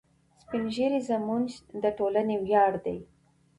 سپین 0.41 0.63
ږیري 0.75 1.01
زموږ 1.09 1.45
د 1.83 1.85
ټولنې 1.97 2.35
ویاړ 2.45 2.71
دي. 2.85 2.97